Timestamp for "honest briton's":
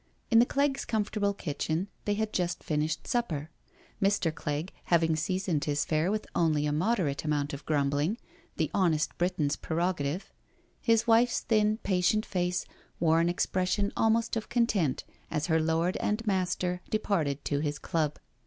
8.73-9.55